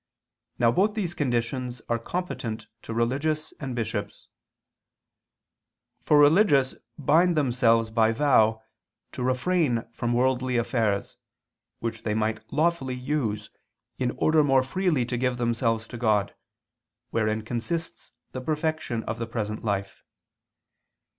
[0.57, 4.29] Now both these conditions are competent to religious and bishops.
[6.01, 8.63] For religious bind themselves by vow
[9.11, 11.17] to refrain from worldly affairs,
[11.81, 13.51] which they might lawfully use,
[13.99, 16.33] in order more freely to give themselves to God,
[17.11, 20.01] wherein consists the perfection of the present life.